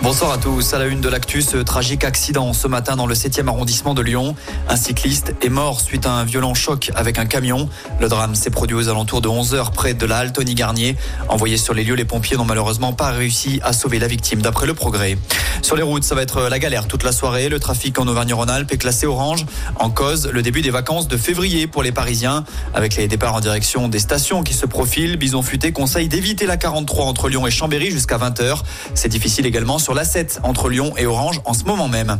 [0.00, 0.74] Bonsoir à tous.
[0.74, 4.00] À la une de l'actu, ce tragique accident ce matin dans le 7e arrondissement de
[4.00, 4.36] Lyon.
[4.68, 7.68] Un cycliste est mort suite à un violent choc avec un camion.
[8.00, 10.96] Le drame s'est produit aux alentours de 11h près de la halle Tony Garnier.
[11.28, 14.68] Envoyés sur les lieux, les pompiers n'ont malheureusement pas réussi à sauver la victime d'après
[14.68, 15.18] le progrès.
[15.62, 17.48] Sur les routes, ça va être la galère toute la soirée.
[17.48, 19.46] Le trafic en Auvergne-Rhône-Alpes est classé orange.
[19.74, 22.44] En cause, le début des vacances de février pour les Parisiens.
[22.72, 26.56] Avec les départs en direction des stations qui se profilent, Bison Futé conseille d'éviter la
[26.56, 28.60] 43 entre Lyon et Chambéry jusqu'à 20h.
[28.94, 32.18] C'est difficile également sur la 7 entre Lyon et Orange en ce moment même.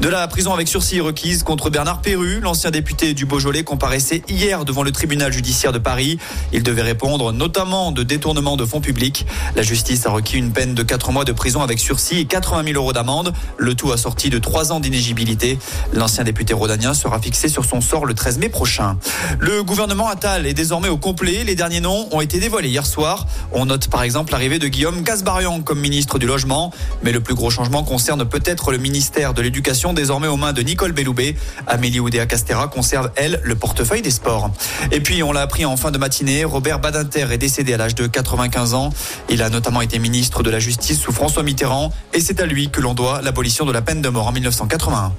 [0.00, 4.64] De la prison avec sursis requise contre Bernard Perru, l'ancien député du Beaujolais comparaissait hier
[4.64, 6.18] devant le tribunal judiciaire de Paris.
[6.52, 9.26] Il devait répondre notamment de détournement de fonds publics.
[9.56, 12.64] La justice a requis une peine de 4 mois de prison avec sursis et 80
[12.64, 13.32] 000 euros d'amende.
[13.58, 15.58] Le tout assorti de 3 ans d'inégibilité.
[15.92, 18.96] L'ancien député rhodanien sera fixé sur son sort le 13 mai prochain.
[19.38, 21.44] Le gouvernement Attal est désormais au complet.
[21.44, 23.26] Les derniers noms ont été dévoilés hier soir.
[23.52, 26.72] On note par exemple l'arrivée de Guillaume Casbarian comme ministre du Logement.
[27.02, 30.62] Mais le plus gros changement concerne peut-être le ministère de l'Éducation, désormais aux mains de
[30.62, 31.34] Nicole Belloubet.
[31.66, 34.50] Amélie Oudéa-Castera conserve, elle, le portefeuille des sports.
[34.92, 37.94] Et puis, on l'a appris en fin de matinée, Robert Badinter est décédé à l'âge
[37.94, 38.90] de 95 ans.
[39.28, 42.70] Il a notamment été ministre de la Justice sous François Mitterrand, et c'est à lui
[42.70, 45.12] que l'on doit l'abolition de la peine de mort en 1981.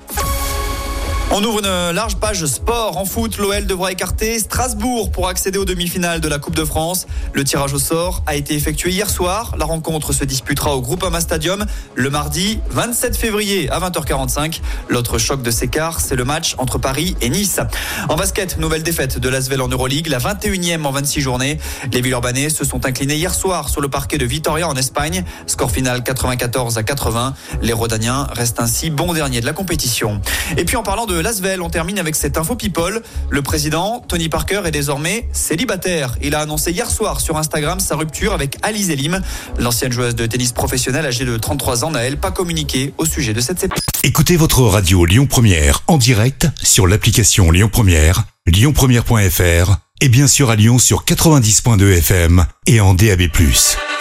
[1.33, 2.97] On ouvre une large page sport.
[2.97, 7.07] En foot, l'OL devra écarter Strasbourg pour accéder aux demi-finales de la Coupe de France.
[7.31, 9.55] Le tirage au sort a été effectué hier soir.
[9.57, 11.65] La rencontre se disputera au Groupama Stadium
[11.95, 14.59] le mardi 27 février à 20h45.
[14.89, 17.61] L'autre choc de ces quarts, c'est le match entre Paris et Nice.
[18.09, 21.59] En basket, nouvelle défaite de l'Asvel en Euroleague, la 21e en 26 journées.
[21.93, 25.23] Les Villeurbanais se sont inclinés hier soir sur le parquet de Vitoria en Espagne.
[25.47, 27.35] Score final 94 à 80.
[27.61, 30.19] Les Rodaniens restent ainsi bon dernier de la compétition.
[30.57, 33.01] Et puis en parlant de Lasvel, on termine avec cette info people.
[33.29, 36.17] Le président, Tony Parker, est désormais célibataire.
[36.21, 39.21] Il a annoncé hier soir sur Instagram sa rupture avec Alice Elim.
[39.57, 43.33] L'ancienne joueuse de tennis professionnelle âgée de 33 ans n'a, elle, pas communiqué au sujet
[43.33, 43.85] de cette séparation.
[44.03, 50.49] Écoutez votre radio Lyon Première en direct sur l'application Lyon Première, lyonpremière.fr et bien sûr
[50.49, 53.21] à Lyon sur 90.2 FM et en DAB+.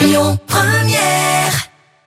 [0.00, 1.39] Lyon Première